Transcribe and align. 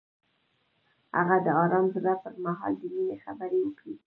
هغه 1.17 1.37
د 1.45 1.47
آرام 1.63 1.85
زړه 1.95 2.13
پر 2.23 2.33
مهال 2.45 2.73
د 2.81 2.83
مینې 2.93 3.17
خبرې 3.25 3.59
وکړې. 3.63 3.95